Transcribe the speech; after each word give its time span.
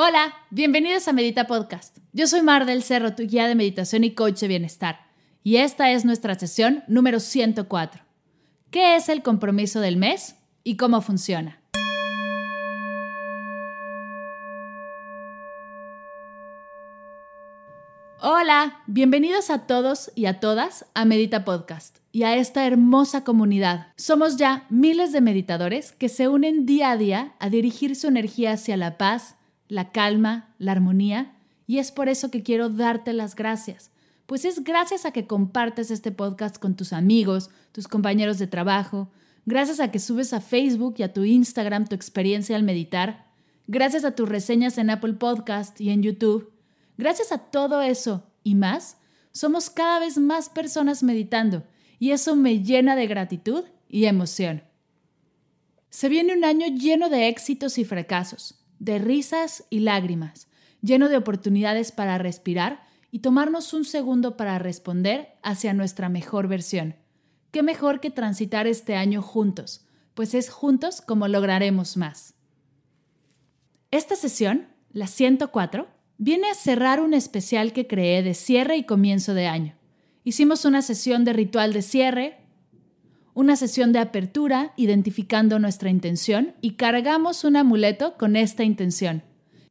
Hola, 0.00 0.32
bienvenidos 0.50 1.08
a 1.08 1.12
Medita 1.12 1.48
Podcast. 1.48 1.98
Yo 2.12 2.28
soy 2.28 2.40
Mar 2.40 2.66
del 2.66 2.84
Cerro, 2.84 3.16
tu 3.16 3.24
guía 3.24 3.48
de 3.48 3.56
meditación 3.56 4.04
y 4.04 4.14
coach 4.14 4.38
de 4.38 4.46
bienestar, 4.46 5.00
y 5.42 5.56
esta 5.56 5.90
es 5.90 6.04
nuestra 6.04 6.38
sesión 6.38 6.84
número 6.86 7.18
104. 7.18 8.04
¿Qué 8.70 8.94
es 8.94 9.08
el 9.08 9.24
compromiso 9.24 9.80
del 9.80 9.96
mes 9.96 10.36
y 10.62 10.76
cómo 10.76 11.00
funciona? 11.00 11.60
Hola, 18.20 18.82
bienvenidos 18.86 19.50
a 19.50 19.66
todos 19.66 20.12
y 20.14 20.26
a 20.26 20.38
todas 20.38 20.86
a 20.94 21.06
Medita 21.06 21.44
Podcast 21.44 21.98
y 22.12 22.22
a 22.22 22.36
esta 22.36 22.64
hermosa 22.68 23.24
comunidad. 23.24 23.88
Somos 23.96 24.36
ya 24.36 24.64
miles 24.70 25.10
de 25.10 25.22
meditadores 25.22 25.90
que 25.90 26.08
se 26.08 26.28
unen 26.28 26.66
día 26.66 26.92
a 26.92 26.96
día 26.96 27.34
a 27.40 27.50
dirigir 27.50 27.96
su 27.96 28.06
energía 28.06 28.52
hacia 28.52 28.76
la 28.76 28.96
paz, 28.96 29.34
la 29.68 29.92
calma, 29.92 30.54
la 30.58 30.72
armonía, 30.72 31.36
y 31.66 31.78
es 31.78 31.92
por 31.92 32.08
eso 32.08 32.30
que 32.30 32.42
quiero 32.42 32.70
darte 32.70 33.12
las 33.12 33.36
gracias, 33.36 33.90
pues 34.26 34.44
es 34.44 34.64
gracias 34.64 35.04
a 35.04 35.12
que 35.12 35.26
compartes 35.26 35.90
este 35.90 36.12
podcast 36.12 36.58
con 36.58 36.76
tus 36.76 36.92
amigos, 36.92 37.50
tus 37.72 37.88
compañeros 37.88 38.38
de 38.38 38.46
trabajo, 38.46 39.10
gracias 39.46 39.80
a 39.80 39.90
que 39.90 39.98
subes 39.98 40.32
a 40.32 40.40
Facebook 40.40 40.96
y 40.98 41.02
a 41.02 41.12
tu 41.12 41.24
Instagram 41.24 41.86
tu 41.86 41.94
experiencia 41.94 42.56
al 42.56 42.62
meditar, 42.62 43.26
gracias 43.66 44.04
a 44.04 44.14
tus 44.14 44.28
reseñas 44.28 44.78
en 44.78 44.90
Apple 44.90 45.14
Podcast 45.14 45.80
y 45.80 45.90
en 45.90 46.02
YouTube, 46.02 46.52
gracias 46.96 47.32
a 47.32 47.38
todo 47.38 47.82
eso 47.82 48.24
y 48.42 48.54
más, 48.54 48.96
somos 49.32 49.70
cada 49.70 50.00
vez 50.00 50.18
más 50.18 50.48
personas 50.48 51.02
meditando, 51.02 51.64
y 51.98 52.12
eso 52.12 52.36
me 52.36 52.62
llena 52.62 52.96
de 52.96 53.06
gratitud 53.06 53.64
y 53.88 54.06
emoción. 54.06 54.62
Se 55.90 56.08
viene 56.08 56.36
un 56.36 56.44
año 56.44 56.66
lleno 56.68 57.08
de 57.08 57.28
éxitos 57.28 57.78
y 57.78 57.84
fracasos 57.84 58.58
de 58.78 58.98
risas 58.98 59.64
y 59.70 59.80
lágrimas, 59.80 60.48
lleno 60.80 61.08
de 61.08 61.16
oportunidades 61.16 61.92
para 61.92 62.18
respirar 62.18 62.82
y 63.10 63.20
tomarnos 63.20 63.72
un 63.72 63.84
segundo 63.84 64.36
para 64.36 64.58
responder 64.58 65.36
hacia 65.42 65.72
nuestra 65.72 66.08
mejor 66.08 66.48
versión. 66.48 66.96
¿Qué 67.50 67.62
mejor 67.62 68.00
que 68.00 68.10
transitar 68.10 68.66
este 68.66 68.94
año 68.94 69.22
juntos? 69.22 69.86
Pues 70.14 70.34
es 70.34 70.50
juntos 70.50 71.00
como 71.00 71.28
lograremos 71.28 71.96
más. 71.96 72.34
Esta 73.90 74.16
sesión, 74.16 74.68
la 74.92 75.06
104, 75.06 75.88
viene 76.18 76.50
a 76.50 76.54
cerrar 76.54 77.00
un 77.00 77.14
especial 77.14 77.72
que 77.72 77.86
creé 77.86 78.22
de 78.22 78.34
cierre 78.34 78.76
y 78.76 78.84
comienzo 78.84 79.32
de 79.32 79.46
año. 79.46 79.76
Hicimos 80.24 80.66
una 80.66 80.82
sesión 80.82 81.24
de 81.24 81.32
ritual 81.32 81.72
de 81.72 81.80
cierre, 81.80 82.36
una 83.38 83.54
sesión 83.54 83.92
de 83.92 84.00
apertura 84.00 84.72
identificando 84.74 85.60
nuestra 85.60 85.90
intención 85.90 86.56
y 86.60 86.72
cargamos 86.72 87.44
un 87.44 87.54
amuleto 87.54 88.16
con 88.18 88.34
esta 88.34 88.64
intención. 88.64 89.22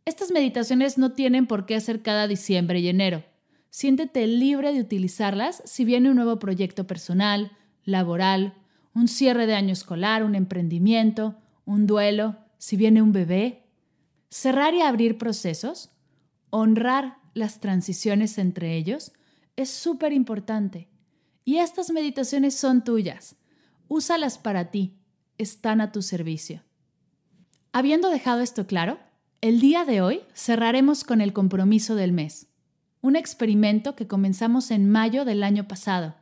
Estas 0.05 0.31
meditaciones 0.31 0.97
no 0.97 1.11
tienen 1.11 1.47
por 1.47 1.65
qué 1.65 1.75
hacer 1.75 2.01
cada 2.01 2.29
diciembre 2.29 2.79
y 2.79 2.87
enero. 2.87 3.25
Siéntete 3.69 4.25
libre 4.25 4.71
de 4.71 4.79
utilizarlas 4.79 5.61
si 5.65 5.83
viene 5.83 6.09
un 6.09 6.15
nuevo 6.15 6.39
proyecto 6.39 6.87
personal, 6.87 7.57
laboral, 7.83 8.53
un 8.93 9.09
cierre 9.09 9.47
de 9.47 9.55
año 9.55 9.73
escolar, 9.73 10.23
un 10.23 10.35
emprendimiento, 10.35 11.35
un 11.65 11.87
duelo, 11.87 12.37
si 12.57 12.77
viene 12.77 13.01
un 13.01 13.11
bebé. 13.11 13.65
Cerrar 14.29 14.75
y 14.75 14.81
abrir 14.81 15.17
procesos, 15.17 15.91
honrar 16.51 17.17
las 17.33 17.59
transiciones 17.59 18.37
entre 18.37 18.77
ellos, 18.77 19.11
es 19.57 19.69
súper 19.69 20.13
importante. 20.13 20.87
Y 21.43 21.57
estas 21.57 21.91
meditaciones 21.91 22.55
son 22.55 22.85
tuyas. 22.85 23.35
Úsalas 23.89 24.37
para 24.37 24.69
ti, 24.69 24.97
están 25.37 25.79
a 25.79 25.91
tu 25.91 26.01
servicio. 26.01 26.61
Habiendo 27.71 28.09
dejado 28.09 28.41
esto 28.41 28.67
claro, 28.67 28.99
el 29.39 29.59
día 29.61 29.85
de 29.85 30.01
hoy 30.01 30.21
cerraremos 30.33 31.03
con 31.03 31.21
el 31.21 31.31
compromiso 31.31 31.95
del 31.95 32.11
mes, 32.11 32.47
un 33.01 33.15
experimento 33.15 33.95
que 33.95 34.07
comenzamos 34.07 34.71
en 34.71 34.89
mayo 34.89 35.23
del 35.23 35.43
año 35.43 35.67
pasado. 35.67 36.15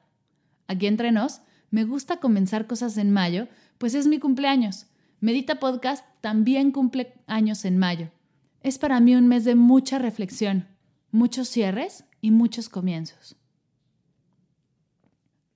Aquí 0.67 0.85
entre 0.85 1.11
nos, 1.11 1.41
me 1.71 1.85
gusta 1.85 2.19
comenzar 2.19 2.67
cosas 2.67 2.97
en 2.97 3.11
mayo, 3.11 3.47
pues 3.79 3.95
es 3.95 4.05
mi 4.05 4.19
cumpleaños. 4.19 4.87
Medita 5.19 5.59
Podcast 5.59 6.05
también 6.21 6.71
cumple 6.71 7.13
años 7.25 7.65
en 7.65 7.77
mayo. 7.77 8.11
Es 8.61 8.77
para 8.77 8.99
mí 8.99 9.15
un 9.15 9.27
mes 9.27 9.43
de 9.43 9.55
mucha 9.55 9.97
reflexión, 9.97 10.67
muchos 11.09 11.47
cierres 11.49 12.05
y 12.21 12.29
muchos 12.29 12.69
comienzos. 12.69 13.37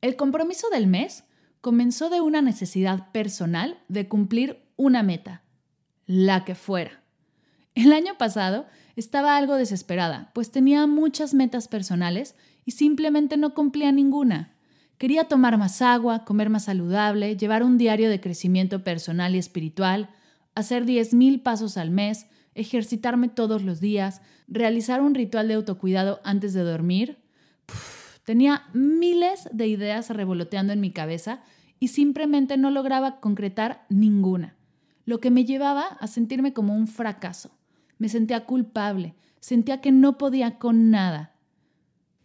El 0.02 0.16
compromiso 0.16 0.70
del 0.70 0.88
mes 0.88 1.24
comenzó 1.62 2.10
de 2.10 2.22
una 2.22 2.42
necesidad 2.42 3.12
personal 3.12 3.80
de 3.88 4.08
cumplir 4.08 4.60
una 4.76 5.04
meta, 5.04 5.44
la 6.06 6.46
que 6.46 6.56
fuera. 6.56 7.04
El 7.76 7.94
año 7.94 8.18
pasado 8.18 8.66
estaba 8.96 9.38
algo 9.38 9.56
desesperada, 9.56 10.32
pues 10.34 10.52
tenía 10.52 10.88
muchas 10.88 11.34
metas 11.34 11.68
personales 11.68 12.36
y 12.66 12.72
simplemente 12.72 13.38
no 13.38 13.54
cumplía 13.54 13.92
ninguna. 13.92 14.56
Quería 14.98 15.26
tomar 15.26 15.58
más 15.58 15.82
agua, 15.82 16.26
comer 16.26 16.50
más 16.50 16.66
saludable, 16.66 17.38
llevar 17.38 17.64
un 17.64 17.78
diario 17.78 18.10
de 18.10 18.20
crecimiento 18.20 18.84
personal 18.84 19.36
y 19.36 19.38
espiritual, 19.38 20.10
hacer 20.56 20.86
10.000 20.86 21.42
pasos 21.42 21.78
al 21.78 21.90
mes, 21.90 22.28
ejercitarme 22.54 23.30
todos 23.30 23.64
los 23.64 23.80
días, 23.80 24.22
realizar 24.48 25.02
un 25.02 25.16
ritual 25.16 25.48
de 25.48 25.54
autocuidado 25.54 26.20
antes 26.26 26.54
de 26.54 26.64
dormir. 26.64 27.20
Tenía 28.30 28.70
miles 28.74 29.50
de 29.52 29.66
ideas 29.66 30.12
revoloteando 30.12 30.72
en 30.72 30.80
mi 30.80 30.92
cabeza 30.92 31.42
y 31.80 31.88
simplemente 31.88 32.58
no 32.58 32.70
lograba 32.70 33.20
concretar 33.22 33.88
ninguna, 33.90 34.56
lo 35.04 35.20
que 35.20 35.32
me 35.32 35.46
llevaba 35.46 35.86
a 36.00 36.06
sentirme 36.06 36.54
como 36.54 36.76
un 36.76 36.86
fracaso. 36.86 37.58
Me 37.98 38.08
sentía 38.08 38.46
culpable, 38.46 39.16
sentía 39.40 39.82
que 39.82 39.92
no 39.92 40.20
podía 40.20 40.60
con 40.60 40.92
nada. 40.92 41.34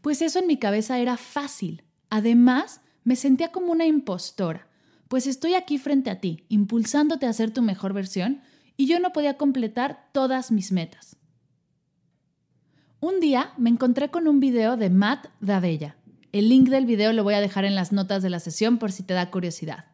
Pues 0.03 0.21
eso 0.21 0.41
en 0.41 0.47
mi 0.47 0.59
cabeza 0.59 0.99
era 0.99 1.17
fácil. 1.17 1.85
Además, 2.11 2.83
me 3.03 3.17
sentía 3.17 3.51
como 3.51 3.73
una 3.73 3.87
impostora, 3.87 4.69
pues 5.09 5.27
estoy 5.27 5.55
aquí 5.55 5.79
frente 5.79 6.11
a 6.11 6.21
ti, 6.21 6.45
impulsándote 6.51 7.25
a 7.25 7.33
ser 7.33 7.51
tu 7.51 7.63
mejor 7.63 7.95
versión, 7.95 8.43
y 8.77 8.85
yo 8.85 9.01
no 9.01 9.15
podía 9.15 9.39
completar 9.39 10.11
todas 10.13 10.53
mis 10.53 10.71
metas. 10.71 11.17
Un 13.07 13.21
día 13.21 13.53
me 13.59 13.69
encontré 13.69 14.11
con 14.11 14.27
un 14.27 14.41
video 14.41 14.79
de 14.79 14.89
Matt 14.89 15.27
Davella. 15.39 15.95
El 16.33 16.49
link 16.49 16.71
del 16.71 16.87
video 16.87 17.13
lo 17.13 17.23
voy 17.23 17.35
a 17.35 17.43
dejar 17.43 17.67
en 17.67 17.75
las 17.75 17.93
notas 17.93 18.23
de 18.23 18.31
la 18.31 18.41
sesión 18.41 18.79
por 18.79 18.93
si 18.93 19.03
te 19.03 19.13
da 19.13 19.31
curiosidad. 19.31 19.85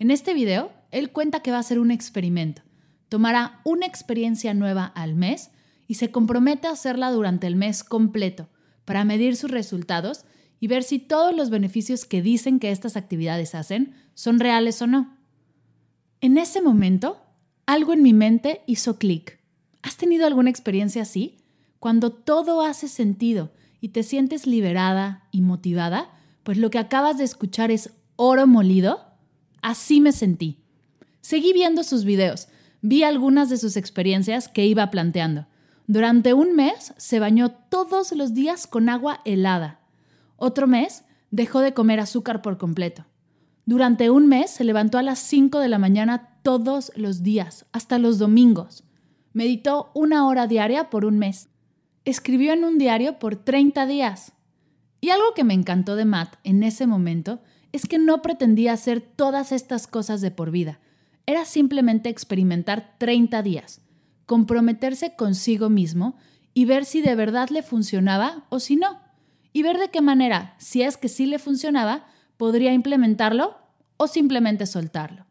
En 0.00 0.10
este 0.10 0.34
video, 0.34 0.72
él 0.90 1.12
cuenta 1.12 1.42
que 1.42 1.52
va 1.52 1.58
a 1.58 1.60
hacer 1.60 1.78
un 1.78 1.92
experimento. 1.92 2.62
Tomará 3.08 3.60
una 3.62 3.86
experiencia 3.86 4.52
nueva 4.52 4.84
al 4.84 5.14
mes 5.14 5.52
y 5.86 5.94
se 5.94 6.10
compromete 6.10 6.66
a 6.66 6.72
hacerla 6.72 7.12
durante 7.12 7.46
el 7.46 7.54
mes 7.54 7.84
completo 7.84 8.48
para 8.84 9.04
medir 9.04 9.36
sus 9.36 9.52
resultados 9.52 10.24
y 10.58 10.66
ver 10.66 10.82
si 10.82 10.98
todos 10.98 11.32
los 11.32 11.50
beneficios 11.50 12.04
que 12.04 12.20
dicen 12.20 12.58
que 12.58 12.72
estas 12.72 12.96
actividades 12.96 13.54
hacen 13.54 13.94
son 14.14 14.40
reales 14.40 14.82
o 14.82 14.88
no. 14.88 15.18
En 16.20 16.36
ese 16.36 16.62
momento, 16.62 17.22
algo 17.64 17.92
en 17.92 18.02
mi 18.02 18.12
mente 18.12 18.62
hizo 18.66 18.98
clic. 18.98 19.38
¿Has 19.82 19.96
tenido 19.96 20.26
alguna 20.26 20.50
experiencia 20.50 21.02
así? 21.02 21.38
Cuando 21.82 22.12
todo 22.12 22.62
hace 22.62 22.86
sentido 22.86 23.50
y 23.80 23.88
te 23.88 24.04
sientes 24.04 24.46
liberada 24.46 25.26
y 25.32 25.40
motivada, 25.42 26.10
pues 26.44 26.56
lo 26.56 26.70
que 26.70 26.78
acabas 26.78 27.18
de 27.18 27.24
escuchar 27.24 27.72
es 27.72 27.90
oro 28.14 28.46
molido. 28.46 29.04
Así 29.62 30.00
me 30.00 30.12
sentí. 30.12 30.60
Seguí 31.22 31.52
viendo 31.52 31.82
sus 31.82 32.04
videos, 32.04 32.46
vi 32.82 33.02
algunas 33.02 33.50
de 33.50 33.56
sus 33.56 33.76
experiencias 33.76 34.46
que 34.46 34.64
iba 34.64 34.92
planteando. 34.92 35.48
Durante 35.88 36.34
un 36.34 36.54
mes 36.54 36.94
se 36.98 37.18
bañó 37.18 37.50
todos 37.50 38.12
los 38.12 38.32
días 38.32 38.68
con 38.68 38.88
agua 38.88 39.20
helada. 39.24 39.80
Otro 40.36 40.68
mes 40.68 41.02
dejó 41.32 41.58
de 41.58 41.74
comer 41.74 41.98
azúcar 41.98 42.42
por 42.42 42.58
completo. 42.58 43.06
Durante 43.66 44.08
un 44.08 44.28
mes 44.28 44.52
se 44.52 44.62
levantó 44.62 44.98
a 44.98 45.02
las 45.02 45.18
5 45.18 45.58
de 45.58 45.68
la 45.68 45.78
mañana 45.78 46.38
todos 46.44 46.92
los 46.94 47.24
días, 47.24 47.66
hasta 47.72 47.98
los 47.98 48.18
domingos. 48.18 48.84
Meditó 49.32 49.90
una 49.94 50.28
hora 50.28 50.46
diaria 50.46 50.88
por 50.88 51.04
un 51.04 51.18
mes 51.18 51.48
escribió 52.04 52.52
en 52.52 52.64
un 52.64 52.78
diario 52.78 53.18
por 53.18 53.36
30 53.36 53.86
días. 53.86 54.32
Y 55.00 55.10
algo 55.10 55.34
que 55.34 55.44
me 55.44 55.54
encantó 55.54 55.96
de 55.96 56.04
Matt 56.04 56.36
en 56.44 56.62
ese 56.62 56.86
momento 56.86 57.40
es 57.72 57.86
que 57.86 57.98
no 57.98 58.22
pretendía 58.22 58.72
hacer 58.72 59.00
todas 59.00 59.52
estas 59.52 59.86
cosas 59.86 60.20
de 60.20 60.30
por 60.30 60.50
vida. 60.50 60.78
Era 61.26 61.44
simplemente 61.44 62.08
experimentar 62.08 62.96
30 62.98 63.42
días, 63.42 63.80
comprometerse 64.26 65.16
consigo 65.16 65.70
mismo 65.70 66.16
y 66.54 66.66
ver 66.66 66.84
si 66.84 67.00
de 67.00 67.14
verdad 67.14 67.48
le 67.48 67.62
funcionaba 67.62 68.44
o 68.48 68.60
si 68.60 68.76
no. 68.76 69.00
Y 69.52 69.62
ver 69.62 69.78
de 69.78 69.88
qué 69.88 70.00
manera, 70.00 70.54
si 70.58 70.82
es 70.82 70.96
que 70.96 71.08
sí 71.08 71.26
le 71.26 71.38
funcionaba, 71.38 72.06
podría 72.36 72.72
implementarlo 72.72 73.56
o 73.96 74.06
simplemente 74.06 74.66
soltarlo. 74.66 75.26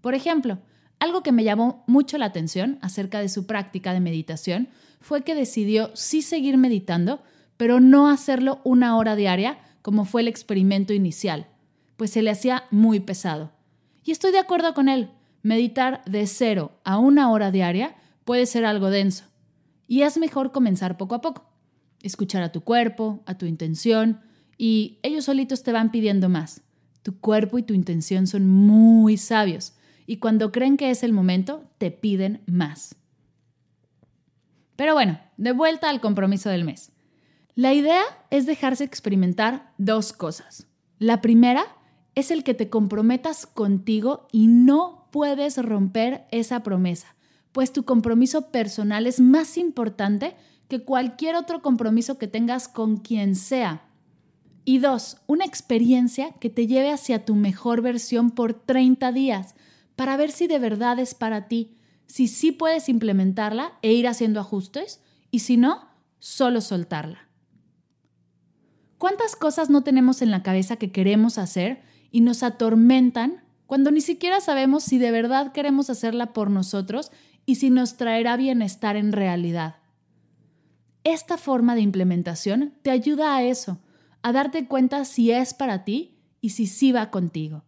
Por 0.00 0.14
ejemplo, 0.14 0.58
algo 0.98 1.22
que 1.22 1.32
me 1.32 1.44
llamó 1.44 1.84
mucho 1.86 2.18
la 2.18 2.26
atención 2.26 2.78
acerca 2.82 3.20
de 3.20 3.28
su 3.28 3.46
práctica 3.46 3.92
de 3.92 4.00
meditación 4.00 4.68
fue 5.00 5.22
que 5.22 5.34
decidió 5.34 5.90
sí 5.94 6.22
seguir 6.22 6.56
meditando, 6.56 7.22
pero 7.56 7.80
no 7.80 8.08
hacerlo 8.08 8.60
una 8.64 8.96
hora 8.96 9.16
diaria 9.16 9.58
como 9.82 10.04
fue 10.04 10.22
el 10.22 10.28
experimento 10.28 10.92
inicial, 10.92 11.46
pues 11.96 12.10
se 12.10 12.22
le 12.22 12.30
hacía 12.30 12.64
muy 12.70 12.98
pesado. 12.98 13.52
Y 14.04 14.10
estoy 14.10 14.32
de 14.32 14.38
acuerdo 14.38 14.74
con 14.74 14.88
él, 14.88 15.10
meditar 15.42 16.02
de 16.06 16.26
cero 16.26 16.72
a 16.82 16.98
una 16.98 17.30
hora 17.30 17.52
diaria 17.52 17.94
puede 18.24 18.46
ser 18.46 18.64
algo 18.64 18.90
denso, 18.90 19.24
y 19.86 20.02
es 20.02 20.18
mejor 20.18 20.50
comenzar 20.50 20.96
poco 20.96 21.14
a 21.14 21.20
poco. 21.20 21.48
Escuchar 22.02 22.42
a 22.42 22.50
tu 22.50 22.62
cuerpo, 22.62 23.22
a 23.26 23.38
tu 23.38 23.46
intención, 23.46 24.20
y 24.58 24.98
ellos 25.02 25.26
solitos 25.26 25.62
te 25.62 25.72
van 25.72 25.90
pidiendo 25.90 26.28
más. 26.28 26.62
Tu 27.02 27.20
cuerpo 27.20 27.58
y 27.58 27.62
tu 27.62 27.74
intención 27.74 28.26
son 28.26 28.48
muy 28.48 29.16
sabios, 29.16 29.75
y 30.06 30.18
cuando 30.18 30.52
creen 30.52 30.76
que 30.76 30.90
es 30.90 31.02
el 31.02 31.12
momento, 31.12 31.64
te 31.78 31.90
piden 31.90 32.42
más. 32.46 32.96
Pero 34.76 34.94
bueno, 34.94 35.18
de 35.36 35.52
vuelta 35.52 35.88
al 35.88 36.00
compromiso 36.00 36.48
del 36.50 36.64
mes. 36.64 36.92
La 37.54 37.72
idea 37.72 38.02
es 38.30 38.46
dejarse 38.46 38.84
experimentar 38.84 39.72
dos 39.78 40.12
cosas. 40.12 40.66
La 40.98 41.22
primera 41.22 41.64
es 42.14 42.30
el 42.30 42.44
que 42.44 42.54
te 42.54 42.68
comprometas 42.68 43.46
contigo 43.46 44.28
y 44.30 44.46
no 44.46 45.08
puedes 45.10 45.56
romper 45.56 46.26
esa 46.30 46.62
promesa, 46.62 47.16
pues 47.52 47.72
tu 47.72 47.84
compromiso 47.84 48.50
personal 48.50 49.06
es 49.06 49.20
más 49.20 49.56
importante 49.56 50.36
que 50.68 50.82
cualquier 50.82 51.36
otro 51.36 51.62
compromiso 51.62 52.18
que 52.18 52.28
tengas 52.28 52.68
con 52.68 52.98
quien 52.98 53.34
sea. 53.34 53.86
Y 54.64 54.78
dos, 54.78 55.18
una 55.26 55.44
experiencia 55.44 56.32
que 56.32 56.50
te 56.50 56.66
lleve 56.66 56.90
hacia 56.90 57.24
tu 57.24 57.34
mejor 57.34 57.80
versión 57.80 58.30
por 58.30 58.52
30 58.52 59.12
días 59.12 59.54
para 59.96 60.16
ver 60.16 60.30
si 60.30 60.46
de 60.46 60.58
verdad 60.58 60.98
es 60.98 61.14
para 61.14 61.48
ti, 61.48 61.76
si 62.06 62.28
sí 62.28 62.52
puedes 62.52 62.88
implementarla 62.88 63.72
e 63.82 63.92
ir 63.92 64.06
haciendo 64.06 64.40
ajustes 64.40 65.02
y 65.30 65.40
si 65.40 65.56
no, 65.56 65.88
solo 66.18 66.60
soltarla. 66.60 67.28
¿Cuántas 68.98 69.36
cosas 69.36 69.68
no 69.68 69.82
tenemos 69.82 70.22
en 70.22 70.30
la 70.30 70.42
cabeza 70.42 70.76
que 70.76 70.92
queremos 70.92 71.38
hacer 71.38 71.82
y 72.10 72.20
nos 72.20 72.42
atormentan 72.42 73.44
cuando 73.66 73.90
ni 73.90 74.00
siquiera 74.00 74.40
sabemos 74.40 74.84
si 74.84 74.98
de 74.98 75.10
verdad 75.10 75.52
queremos 75.52 75.90
hacerla 75.90 76.32
por 76.32 76.50
nosotros 76.50 77.10
y 77.44 77.56
si 77.56 77.70
nos 77.70 77.96
traerá 77.96 78.36
bienestar 78.36 78.96
en 78.96 79.12
realidad? 79.12 79.76
Esta 81.04 81.36
forma 81.36 81.74
de 81.74 81.82
implementación 81.82 82.74
te 82.82 82.90
ayuda 82.90 83.36
a 83.36 83.42
eso, 83.42 83.80
a 84.22 84.32
darte 84.32 84.66
cuenta 84.66 85.04
si 85.04 85.30
es 85.30 85.54
para 85.54 85.84
ti 85.84 86.18
y 86.40 86.50
si 86.50 86.66
sí 86.66 86.92
va 86.92 87.10
contigo. 87.10 87.64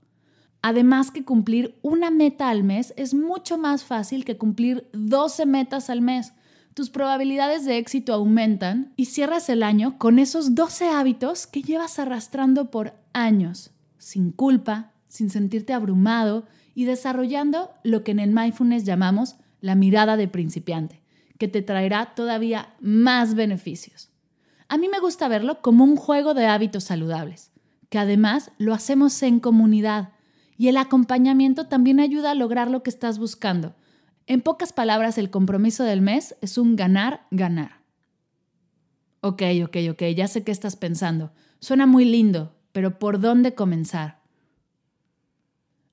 Además 0.63 1.11
que 1.11 1.25
cumplir 1.25 1.79
una 1.83 2.11
meta 2.11 2.49
al 2.49 2.65
mes 2.65 2.93
es 2.97 3.15
mucho 3.15 3.59
más 3.59 3.85
fácil 3.85 4.25
que 4.25 4.37
cumplir 4.37 4.89
12 4.93 5.47
metas 5.47 5.91
al 5.91 6.01
mes 6.01 6.33
tus 6.79 6.91
probabilidades 6.91 7.65
de 7.65 7.77
éxito 7.77 8.15
aumentan 8.15 8.93
y 8.95 9.07
cierras 9.07 9.49
el 9.49 9.65
año 9.65 9.99
con 9.99 10.21
esos 10.21 10.55
12 10.55 10.87
hábitos 10.91 11.49
que 11.49 11.61
llevas 11.61 11.99
arrastrando 11.99 12.71
por 12.71 12.95
años, 13.13 13.73
sin 13.99 14.31
culpa, 14.31 14.93
sin 15.09 15.29
sentirte 15.29 15.73
abrumado 15.73 16.47
y 16.77 16.85
desarrollando 16.85 17.73
lo 17.83 18.05
que 18.05 18.13
en 18.13 18.21
el 18.21 18.31
mindfulness 18.31 18.85
llamamos 18.85 19.35
la 19.61 19.75
mirada 19.75 20.17
de 20.17 20.29
principiante, 20.29 21.03
que 21.37 21.49
te 21.49 21.63
traerá 21.63 22.15
todavía 22.15 22.77
más 22.79 23.35
beneficios. 23.35 24.11
A 24.69 24.79
mí 24.79 24.87
me 24.89 25.01
gusta 25.01 25.27
verlo 25.27 25.61
como 25.61 25.83
un 25.83 25.97
juego 25.97 26.33
de 26.33 26.47
hábitos 26.47 26.85
saludables, 26.85 27.51
que 27.89 27.99
además 27.99 28.53
lo 28.57 28.73
hacemos 28.73 29.21
en 29.25 29.41
comunidad 29.41 30.11
y 30.59 30.69
el 30.69 30.77
acompañamiento 30.77 31.69
también 31.69 32.01
ayuda 32.01 32.33
a 32.33 32.35
lograr 32.35 32.71
lo 32.71 32.83
que 32.83 32.91
estás 32.91 33.19
buscando, 33.19 33.75
en 34.29 34.43
pocas 34.43 34.75
palabras, 34.75 35.17
el 35.17 35.31
compromiso 35.31 35.85
del 35.85 36.03
mes 36.03 36.37
es 36.43 36.59
un 36.59 36.77
ganar-ganar. 36.77 37.81
Ok, 39.23 39.43
ok, 39.65 39.77
ok, 39.93 40.03
ya 40.15 40.29
sé 40.29 40.45
qué 40.45 40.53
estás 40.53 40.77
pensando. 40.77 41.33
Suena 41.61 41.87
muy 41.87 42.05
lindo, 42.05 42.55
pero 42.73 42.99
¿por 42.99 43.21
dónde 43.21 43.55
comenzar? 43.55 44.21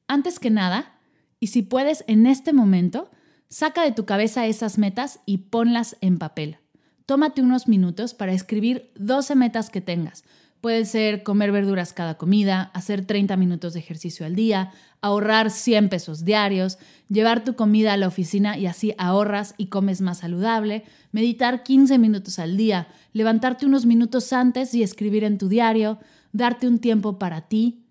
Antes 0.09 0.37
que 0.37 0.49
nada, 0.49 0.99
y 1.39 1.47
si 1.47 1.61
puedes 1.61 2.03
en 2.07 2.27
este 2.27 2.51
momento, 2.51 3.09
saca 3.47 3.83
de 3.83 3.93
tu 3.93 4.05
cabeza 4.05 4.47
esas 4.47 4.77
metas 4.77 5.21
y 5.25 5.37
ponlas 5.37 5.95
en 6.01 6.17
papel. 6.17 6.57
Tómate 7.05 7.41
unos 7.41 7.69
minutos 7.69 8.13
para 8.13 8.33
escribir 8.33 8.91
12 8.95 9.35
metas 9.35 9.69
que 9.69 9.79
tengas, 9.79 10.25
Puede 10.65 10.85
ser 10.85 11.21
comer 11.21 11.51
verduras 11.51 11.93
cada 11.93 12.17
comida, 12.17 12.71
hacer 12.73 13.05
30 13.05 13.37
minutos 13.37 13.73
de 13.73 13.79
ejercicio 13.81 14.25
al 14.25 14.33
día, 14.33 14.71
ahorrar 14.99 15.51
100 15.51 15.89
pesos 15.89 16.25
diarios, 16.25 16.79
llevar 17.07 17.43
tu 17.43 17.55
comida 17.55 17.93
a 17.93 17.97
la 17.97 18.07
oficina 18.07 18.57
y 18.57 18.65
así 18.65 18.95
ahorras 18.97 19.53
y 19.59 19.67
comes 19.67 20.01
más 20.01 20.21
saludable, 20.21 20.83
meditar 21.11 21.61
15 21.61 21.99
minutos 21.99 22.39
al 22.39 22.57
día, 22.57 22.87
levantarte 23.13 23.67
unos 23.67 23.85
minutos 23.85 24.33
antes 24.33 24.73
y 24.73 24.81
escribir 24.81 25.23
en 25.23 25.37
tu 25.37 25.49
diario, 25.49 25.99
darte 26.31 26.67
un 26.67 26.79
tiempo 26.79 27.19
para 27.19 27.41
ti. 27.41 27.83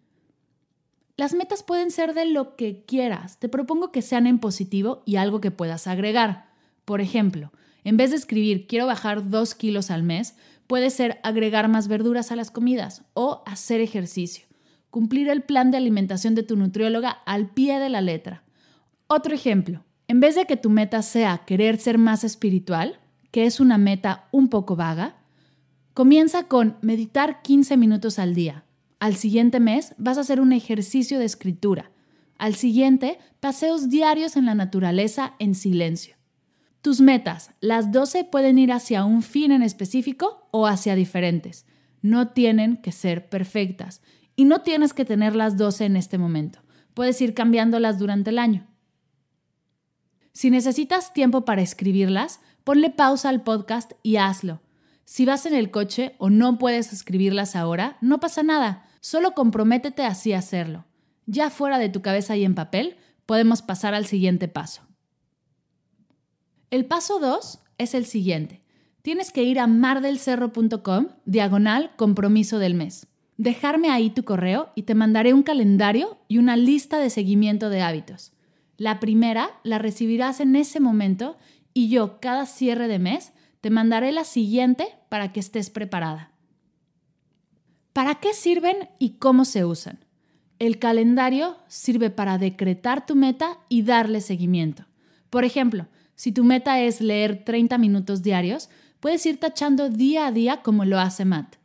Las 1.16 1.32
metas 1.32 1.62
pueden 1.62 1.92
ser 1.92 2.12
de 2.12 2.26
lo 2.26 2.56
que 2.56 2.82
quieras. 2.84 3.38
Te 3.38 3.48
propongo 3.48 3.92
que 3.92 4.02
sean 4.02 4.26
en 4.26 4.40
positivo 4.40 5.04
y 5.06 5.14
algo 5.14 5.40
que 5.40 5.52
puedas 5.52 5.86
agregar. 5.86 6.48
Por 6.84 7.00
ejemplo, 7.00 7.52
en 7.84 7.98
vez 7.98 8.10
de 8.10 8.16
escribir 8.16 8.66
quiero 8.66 8.86
bajar 8.86 9.30
2 9.30 9.54
kilos 9.54 9.92
al 9.92 10.02
mes, 10.02 10.34
Puede 10.66 10.90
ser 10.90 11.20
agregar 11.22 11.68
más 11.68 11.88
verduras 11.88 12.32
a 12.32 12.36
las 12.36 12.50
comidas 12.50 13.02
o 13.12 13.42
hacer 13.46 13.80
ejercicio. 13.80 14.46
Cumplir 14.90 15.28
el 15.28 15.42
plan 15.42 15.70
de 15.70 15.76
alimentación 15.76 16.34
de 16.34 16.42
tu 16.42 16.56
nutrióloga 16.56 17.10
al 17.10 17.50
pie 17.50 17.78
de 17.78 17.88
la 17.88 18.00
letra. 18.00 18.44
Otro 19.06 19.34
ejemplo, 19.34 19.84
en 20.08 20.20
vez 20.20 20.34
de 20.34 20.46
que 20.46 20.56
tu 20.56 20.70
meta 20.70 21.02
sea 21.02 21.42
querer 21.46 21.78
ser 21.78 21.98
más 21.98 22.24
espiritual, 22.24 23.00
que 23.30 23.46
es 23.46 23.60
una 23.60 23.78
meta 23.78 24.28
un 24.30 24.48
poco 24.48 24.76
vaga, 24.76 25.16
comienza 25.92 26.44
con 26.44 26.76
meditar 26.82 27.42
15 27.42 27.76
minutos 27.76 28.18
al 28.18 28.34
día. 28.34 28.64
Al 29.00 29.16
siguiente 29.16 29.60
mes 29.60 29.94
vas 29.98 30.18
a 30.18 30.22
hacer 30.22 30.40
un 30.40 30.52
ejercicio 30.52 31.18
de 31.18 31.24
escritura. 31.24 31.90
Al 32.38 32.54
siguiente, 32.54 33.18
paseos 33.40 33.90
diarios 33.90 34.36
en 34.36 34.46
la 34.46 34.54
naturaleza 34.54 35.34
en 35.38 35.54
silencio. 35.54 36.13
Tus 36.84 37.00
metas, 37.00 37.50
las 37.60 37.92
12 37.92 38.24
pueden 38.24 38.58
ir 38.58 38.70
hacia 38.70 39.06
un 39.06 39.22
fin 39.22 39.52
en 39.52 39.62
específico 39.62 40.46
o 40.50 40.66
hacia 40.66 40.94
diferentes. 40.94 41.64
No 42.02 42.28
tienen 42.28 42.76
que 42.76 42.92
ser 42.92 43.30
perfectas 43.30 44.02
y 44.36 44.44
no 44.44 44.60
tienes 44.60 44.92
que 44.92 45.06
tener 45.06 45.34
las 45.34 45.56
12 45.56 45.86
en 45.86 45.96
este 45.96 46.18
momento. 46.18 46.58
Puedes 46.92 47.18
ir 47.22 47.32
cambiándolas 47.32 47.98
durante 47.98 48.28
el 48.28 48.38
año. 48.38 48.66
Si 50.34 50.50
necesitas 50.50 51.14
tiempo 51.14 51.46
para 51.46 51.62
escribirlas, 51.62 52.40
ponle 52.64 52.90
pausa 52.90 53.30
al 53.30 53.44
podcast 53.44 53.92
y 54.02 54.16
hazlo. 54.16 54.60
Si 55.06 55.24
vas 55.24 55.46
en 55.46 55.54
el 55.54 55.70
coche 55.70 56.14
o 56.18 56.28
no 56.28 56.58
puedes 56.58 56.92
escribirlas 56.92 57.56
ahora, 57.56 57.96
no 58.02 58.20
pasa 58.20 58.42
nada, 58.42 58.86
solo 59.00 59.32
comprométete 59.32 60.04
así 60.04 60.34
a 60.34 60.40
hacerlo. 60.40 60.84
Ya 61.24 61.48
fuera 61.48 61.78
de 61.78 61.88
tu 61.88 62.02
cabeza 62.02 62.36
y 62.36 62.44
en 62.44 62.54
papel, 62.54 62.98
podemos 63.24 63.62
pasar 63.62 63.94
al 63.94 64.04
siguiente 64.04 64.48
paso. 64.48 64.82
El 66.74 66.86
paso 66.86 67.20
2 67.20 67.60
es 67.78 67.94
el 67.94 68.04
siguiente. 68.04 68.60
Tienes 69.02 69.30
que 69.30 69.44
ir 69.44 69.60
a 69.60 69.68
mardelcerro.com, 69.68 71.06
diagonal 71.24 71.92
compromiso 71.94 72.58
del 72.58 72.74
mes. 72.74 73.06
Dejarme 73.36 73.90
ahí 73.90 74.10
tu 74.10 74.24
correo 74.24 74.72
y 74.74 74.82
te 74.82 74.96
mandaré 74.96 75.34
un 75.34 75.44
calendario 75.44 76.18
y 76.26 76.38
una 76.38 76.56
lista 76.56 76.98
de 76.98 77.10
seguimiento 77.10 77.70
de 77.70 77.80
hábitos. 77.80 78.32
La 78.76 78.98
primera 78.98 79.50
la 79.62 79.78
recibirás 79.78 80.40
en 80.40 80.56
ese 80.56 80.80
momento 80.80 81.36
y 81.74 81.90
yo 81.90 82.18
cada 82.18 82.44
cierre 82.44 82.88
de 82.88 82.98
mes 82.98 83.32
te 83.60 83.70
mandaré 83.70 84.10
la 84.10 84.24
siguiente 84.24 84.88
para 85.08 85.32
que 85.32 85.38
estés 85.38 85.70
preparada. 85.70 86.32
¿Para 87.92 88.16
qué 88.16 88.34
sirven 88.34 88.88
y 88.98 89.10
cómo 89.10 89.44
se 89.44 89.64
usan? 89.64 90.04
El 90.58 90.80
calendario 90.80 91.56
sirve 91.68 92.10
para 92.10 92.36
decretar 92.36 93.06
tu 93.06 93.14
meta 93.14 93.60
y 93.68 93.82
darle 93.82 94.20
seguimiento. 94.20 94.86
Por 95.30 95.44
ejemplo, 95.44 95.86
si 96.16 96.32
tu 96.32 96.44
meta 96.44 96.80
es 96.80 97.00
leer 97.00 97.44
30 97.44 97.78
minutos 97.78 98.22
diarios, 98.22 98.70
puedes 99.00 99.24
ir 99.26 99.38
tachando 99.38 99.88
día 99.88 100.26
a 100.26 100.32
día 100.32 100.62
como 100.62 100.84
lo 100.84 100.98
hace 100.98 101.24
Matt. 101.24 101.56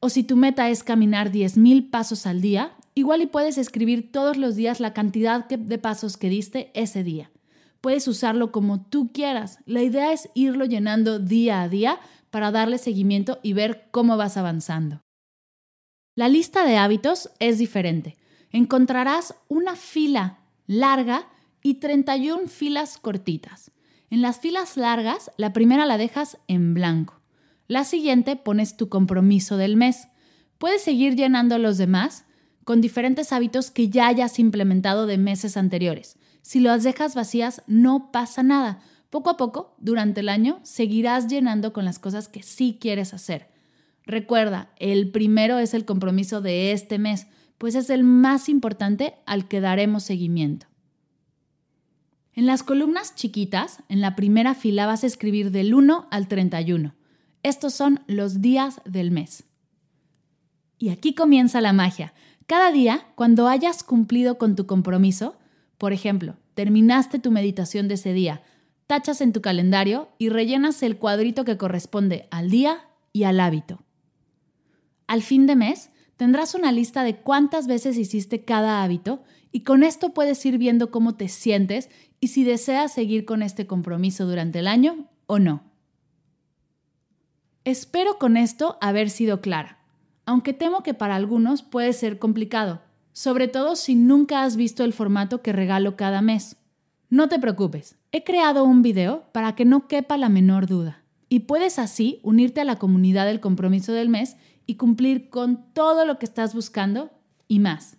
O 0.00 0.08
si 0.08 0.24
tu 0.24 0.36
meta 0.36 0.68
es 0.68 0.82
caminar 0.82 1.30
10.000 1.30 1.90
pasos 1.90 2.26
al 2.26 2.40
día, 2.40 2.72
igual 2.94 3.22
y 3.22 3.26
puedes 3.26 3.58
escribir 3.58 4.10
todos 4.12 4.36
los 4.36 4.56
días 4.56 4.80
la 4.80 4.92
cantidad 4.92 5.46
de 5.46 5.78
pasos 5.78 6.16
que 6.16 6.28
diste 6.28 6.70
ese 6.74 7.04
día. 7.04 7.30
Puedes 7.80 8.06
usarlo 8.06 8.52
como 8.52 8.80
tú 8.80 9.10
quieras. 9.12 9.58
La 9.66 9.82
idea 9.82 10.12
es 10.12 10.28
irlo 10.34 10.64
llenando 10.64 11.18
día 11.18 11.62
a 11.62 11.68
día 11.68 11.98
para 12.30 12.52
darle 12.52 12.78
seguimiento 12.78 13.40
y 13.42 13.54
ver 13.54 13.88
cómo 13.90 14.16
vas 14.16 14.36
avanzando. 14.36 15.00
La 16.14 16.28
lista 16.28 16.64
de 16.64 16.76
hábitos 16.76 17.30
es 17.40 17.58
diferente. 17.58 18.16
Encontrarás 18.50 19.34
una 19.48 19.74
fila 19.74 20.38
larga 20.66 21.28
y 21.62 21.74
31 21.74 22.46
filas 22.46 22.98
cortitas. 22.98 23.71
En 24.12 24.20
las 24.20 24.38
filas 24.40 24.76
largas, 24.76 25.30
la 25.38 25.54
primera 25.54 25.86
la 25.86 25.96
dejas 25.96 26.36
en 26.46 26.74
blanco. 26.74 27.22
La 27.66 27.82
siguiente 27.82 28.36
pones 28.36 28.76
tu 28.76 28.90
compromiso 28.90 29.56
del 29.56 29.74
mes. 29.74 30.08
Puedes 30.58 30.82
seguir 30.82 31.16
llenando 31.16 31.56
los 31.56 31.78
demás 31.78 32.26
con 32.64 32.82
diferentes 32.82 33.32
hábitos 33.32 33.70
que 33.70 33.88
ya 33.88 34.08
hayas 34.08 34.38
implementado 34.38 35.06
de 35.06 35.16
meses 35.16 35.56
anteriores. 35.56 36.18
Si 36.42 36.60
las 36.60 36.82
dejas 36.82 37.14
vacías, 37.14 37.62
no 37.66 38.12
pasa 38.12 38.42
nada. 38.42 38.82
Poco 39.08 39.30
a 39.30 39.38
poco, 39.38 39.76
durante 39.78 40.20
el 40.20 40.28
año, 40.28 40.60
seguirás 40.62 41.26
llenando 41.28 41.72
con 41.72 41.86
las 41.86 41.98
cosas 41.98 42.28
que 42.28 42.42
sí 42.42 42.76
quieres 42.78 43.14
hacer. 43.14 43.48
Recuerda, 44.04 44.74
el 44.76 45.10
primero 45.10 45.58
es 45.58 45.72
el 45.72 45.86
compromiso 45.86 46.42
de 46.42 46.72
este 46.72 46.98
mes, 46.98 47.28
pues 47.56 47.74
es 47.74 47.88
el 47.88 48.04
más 48.04 48.50
importante 48.50 49.14
al 49.24 49.48
que 49.48 49.62
daremos 49.62 50.02
seguimiento. 50.02 50.66
En 52.34 52.46
las 52.46 52.62
columnas 52.62 53.14
chiquitas, 53.14 53.82
en 53.88 54.00
la 54.00 54.16
primera 54.16 54.54
fila 54.54 54.86
vas 54.86 55.04
a 55.04 55.06
escribir 55.06 55.50
del 55.50 55.74
1 55.74 56.08
al 56.10 56.28
31. 56.28 56.94
Estos 57.42 57.74
son 57.74 58.00
los 58.06 58.40
días 58.40 58.80
del 58.86 59.10
mes. 59.10 59.44
Y 60.78 60.88
aquí 60.88 61.14
comienza 61.14 61.60
la 61.60 61.74
magia. 61.74 62.14
Cada 62.46 62.72
día, 62.72 63.06
cuando 63.16 63.48
hayas 63.48 63.84
cumplido 63.84 64.38
con 64.38 64.56
tu 64.56 64.66
compromiso, 64.66 65.36
por 65.76 65.92
ejemplo, 65.92 66.36
terminaste 66.54 67.18
tu 67.18 67.30
meditación 67.30 67.86
de 67.86 67.94
ese 67.94 68.14
día, 68.14 68.42
tachas 68.86 69.20
en 69.20 69.32
tu 69.32 69.42
calendario 69.42 70.08
y 70.16 70.30
rellenas 70.30 70.82
el 70.82 70.96
cuadrito 70.96 71.44
que 71.44 71.58
corresponde 71.58 72.28
al 72.30 72.50
día 72.50 72.86
y 73.12 73.24
al 73.24 73.40
hábito. 73.40 73.82
Al 75.06 75.22
fin 75.22 75.46
de 75.46 75.56
mes, 75.56 75.90
tendrás 76.16 76.54
una 76.54 76.72
lista 76.72 77.04
de 77.04 77.16
cuántas 77.16 77.66
veces 77.66 77.98
hiciste 77.98 78.44
cada 78.44 78.82
hábito 78.82 79.22
y 79.50 79.60
con 79.64 79.82
esto 79.82 80.14
puedes 80.14 80.44
ir 80.46 80.56
viendo 80.56 80.90
cómo 80.90 81.14
te 81.14 81.28
sientes 81.28 81.90
y 82.22 82.28
si 82.28 82.42
deseas 82.42 82.94
seguir 82.94 83.26
con 83.26 83.42
este 83.42 83.66
compromiso 83.66 84.24
durante 84.24 84.60
el 84.60 84.66
año 84.66 85.10
o 85.26 85.38
no. 85.38 85.64
Espero 87.64 88.18
con 88.18 88.38
esto 88.38 88.78
haber 88.80 89.10
sido 89.10 89.42
clara 89.42 89.82
aunque 90.24 90.52
temo 90.52 90.82
que 90.82 90.94
para 90.94 91.16
algunos 91.16 91.62
puede 91.62 91.92
ser 91.92 92.18
complicado, 92.18 92.80
sobre 93.12 93.48
todo 93.48 93.76
si 93.76 93.94
nunca 93.94 94.44
has 94.44 94.56
visto 94.56 94.84
el 94.84 94.92
formato 94.92 95.42
que 95.42 95.52
regalo 95.52 95.96
cada 95.96 96.22
mes. 96.22 96.56
No 97.10 97.28
te 97.28 97.38
preocupes, 97.38 97.96
he 98.12 98.24
creado 98.24 98.64
un 98.64 98.82
video 98.82 99.24
para 99.32 99.54
que 99.54 99.64
no 99.64 99.88
quepa 99.88 100.16
la 100.16 100.28
menor 100.28 100.66
duda, 100.66 101.02
y 101.28 101.40
puedes 101.40 101.78
así 101.78 102.20
unirte 102.22 102.60
a 102.60 102.64
la 102.64 102.78
comunidad 102.78 103.26
del 103.26 103.40
compromiso 103.40 103.92
del 103.92 104.08
mes 104.08 104.36
y 104.66 104.76
cumplir 104.76 105.28
con 105.28 105.72
todo 105.72 106.04
lo 106.04 106.18
que 106.18 106.26
estás 106.26 106.54
buscando 106.54 107.10
y 107.48 107.58
más. 107.58 107.96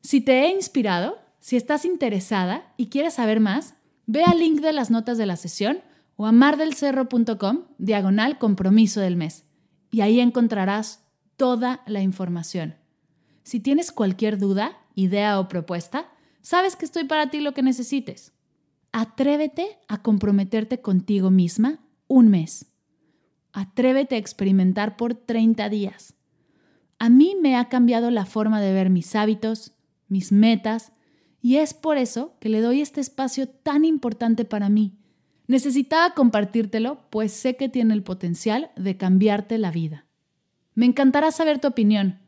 Si 0.00 0.20
te 0.20 0.44
he 0.44 0.52
inspirado, 0.52 1.18
si 1.44 1.56
estás 1.56 1.84
interesada 1.84 2.72
y 2.78 2.86
quieres 2.86 3.12
saber 3.12 3.38
más, 3.38 3.74
ve 4.06 4.24
al 4.24 4.38
link 4.38 4.62
de 4.62 4.72
las 4.72 4.90
notas 4.90 5.18
de 5.18 5.26
la 5.26 5.36
sesión 5.36 5.82
o 6.16 6.24
a 6.24 6.32
mardelcerro.com 6.32 7.64
diagonal 7.76 8.38
compromiso 8.38 9.02
del 9.02 9.16
mes 9.16 9.44
y 9.90 10.00
ahí 10.00 10.20
encontrarás 10.20 11.04
toda 11.36 11.82
la 11.86 12.00
información. 12.00 12.76
Si 13.42 13.60
tienes 13.60 13.92
cualquier 13.92 14.38
duda, 14.38 14.78
idea 14.94 15.38
o 15.38 15.46
propuesta, 15.46 16.06
sabes 16.40 16.76
que 16.76 16.86
estoy 16.86 17.04
para 17.04 17.28
ti 17.28 17.40
lo 17.40 17.52
que 17.52 17.62
necesites. 17.62 18.32
Atrévete 18.92 19.76
a 19.86 20.00
comprometerte 20.00 20.80
contigo 20.80 21.30
misma 21.30 21.78
un 22.08 22.28
mes. 22.28 22.72
Atrévete 23.52 24.14
a 24.14 24.18
experimentar 24.18 24.96
por 24.96 25.12
30 25.12 25.68
días. 25.68 26.14
A 26.98 27.10
mí 27.10 27.36
me 27.38 27.54
ha 27.56 27.68
cambiado 27.68 28.10
la 28.10 28.24
forma 28.24 28.62
de 28.62 28.72
ver 28.72 28.88
mis 28.88 29.14
hábitos, 29.14 29.74
mis 30.08 30.32
metas, 30.32 30.94
y 31.44 31.58
es 31.58 31.74
por 31.74 31.98
eso 31.98 32.38
que 32.40 32.48
le 32.48 32.62
doy 32.62 32.80
este 32.80 33.02
espacio 33.02 33.46
tan 33.46 33.84
importante 33.84 34.46
para 34.46 34.70
mí. 34.70 34.96
Necesitaba 35.46 36.14
compartírtelo, 36.14 37.02
pues 37.10 37.32
sé 37.32 37.54
que 37.54 37.68
tiene 37.68 37.92
el 37.92 38.02
potencial 38.02 38.70
de 38.76 38.96
cambiarte 38.96 39.58
la 39.58 39.70
vida. 39.70 40.06
Me 40.72 40.86
encantará 40.86 41.32
saber 41.32 41.58
tu 41.58 41.68
opinión. 41.68 42.18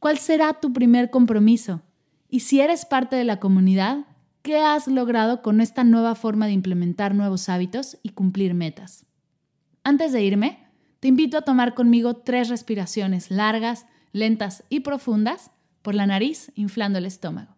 ¿Cuál 0.00 0.18
será 0.18 0.54
tu 0.54 0.72
primer 0.72 1.08
compromiso? 1.08 1.82
Y 2.28 2.40
si 2.40 2.58
eres 2.58 2.84
parte 2.84 3.14
de 3.14 3.22
la 3.22 3.38
comunidad, 3.38 4.06
¿qué 4.42 4.58
has 4.58 4.88
logrado 4.88 5.40
con 5.40 5.60
esta 5.60 5.84
nueva 5.84 6.16
forma 6.16 6.46
de 6.46 6.52
implementar 6.54 7.14
nuevos 7.14 7.48
hábitos 7.48 7.96
y 8.02 8.08
cumplir 8.08 8.54
metas? 8.54 9.06
Antes 9.84 10.10
de 10.10 10.24
irme, 10.24 10.66
te 10.98 11.06
invito 11.06 11.38
a 11.38 11.42
tomar 11.42 11.74
conmigo 11.74 12.16
tres 12.16 12.48
respiraciones 12.48 13.30
largas, 13.30 13.86
lentas 14.10 14.64
y 14.68 14.80
profundas 14.80 15.52
por 15.80 15.94
la 15.94 16.08
nariz, 16.08 16.50
inflando 16.56 16.98
el 16.98 17.06
estómago. 17.06 17.57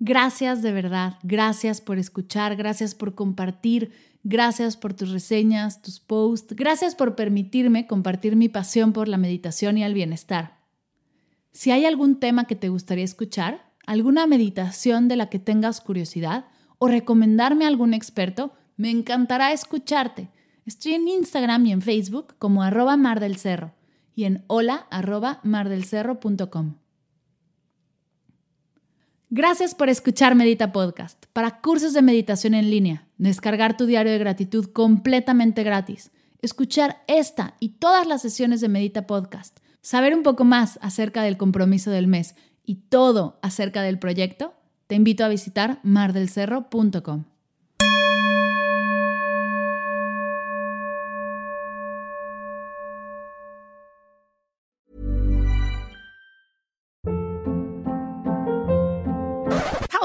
Gracias 0.00 0.62
de 0.62 0.72
verdad, 0.72 1.18
gracias 1.22 1.80
por 1.80 1.98
escuchar, 1.98 2.54
gracias 2.56 2.94
por 2.94 3.14
compartir 3.14 3.92
Gracias 4.24 4.76
por 4.76 4.94
tus 4.94 5.10
reseñas, 5.10 5.80
tus 5.80 6.00
posts. 6.00 6.54
Gracias 6.54 6.94
por 6.94 7.14
permitirme 7.14 7.86
compartir 7.86 8.36
mi 8.36 8.48
pasión 8.48 8.92
por 8.92 9.08
la 9.08 9.16
meditación 9.16 9.78
y 9.78 9.84
el 9.84 9.94
bienestar. 9.94 10.58
Si 11.52 11.70
hay 11.70 11.86
algún 11.86 12.20
tema 12.20 12.44
que 12.44 12.56
te 12.56 12.68
gustaría 12.68 13.04
escuchar, 13.04 13.72
alguna 13.86 14.26
meditación 14.26 15.08
de 15.08 15.16
la 15.16 15.30
que 15.30 15.38
tengas 15.38 15.80
curiosidad 15.80 16.46
o 16.78 16.88
recomendarme 16.88 17.64
a 17.64 17.68
algún 17.68 17.94
experto, 17.94 18.52
me 18.76 18.90
encantará 18.90 19.52
escucharte. 19.52 20.28
Estoy 20.66 20.94
en 20.94 21.08
Instagram 21.08 21.64
y 21.66 21.72
en 21.72 21.82
Facebook 21.82 22.34
como 22.38 22.62
arroba 22.62 22.96
mar 22.96 23.20
del 23.20 23.36
cerro 23.36 23.72
y 24.14 24.24
en 24.24 24.44
hola 24.48 24.86
arroba 24.90 25.40
mardelcerro.com. 25.42 26.74
Gracias 29.30 29.74
por 29.74 29.90
escuchar 29.90 30.34
Medita 30.34 30.72
Podcast. 30.72 31.26
Para 31.34 31.60
cursos 31.60 31.92
de 31.92 32.00
meditación 32.00 32.54
en 32.54 32.70
línea, 32.70 33.06
descargar 33.18 33.76
tu 33.76 33.84
diario 33.84 34.10
de 34.10 34.18
gratitud 34.18 34.70
completamente 34.72 35.62
gratis, 35.64 36.12
escuchar 36.40 37.02
esta 37.08 37.54
y 37.60 37.74
todas 37.78 38.06
las 38.06 38.22
sesiones 38.22 38.62
de 38.62 38.70
Medita 38.70 39.06
Podcast, 39.06 39.58
saber 39.82 40.14
un 40.14 40.22
poco 40.22 40.44
más 40.44 40.78
acerca 40.80 41.22
del 41.22 41.36
compromiso 41.36 41.90
del 41.90 42.06
mes 42.06 42.36
y 42.64 42.76
todo 42.88 43.38
acerca 43.42 43.82
del 43.82 43.98
proyecto, 43.98 44.54
te 44.86 44.94
invito 44.94 45.26
a 45.26 45.28
visitar 45.28 45.80
mardelcerro.com. 45.82 47.24